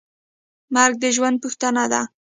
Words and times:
مرګ 0.75 0.95
د 1.03 1.05
ژوند 1.15 1.35
پوښتنه 1.43 1.83
ده. 1.91 2.01